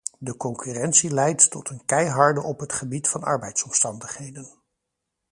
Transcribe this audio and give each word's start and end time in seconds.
De 0.19 0.33
concurrentie 0.37 1.13
leidt 1.13 1.49
tot 1.49 1.69
een 1.69 1.85
keiharde 1.85 2.41
op 2.43 2.59
het 2.59 2.73
gebied 2.73 3.07
van 3.07 3.23
arbeidsomstandigheden. 3.23 4.49